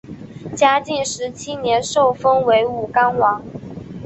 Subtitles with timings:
[0.55, 3.43] 嘉靖十七年受封为武冈王。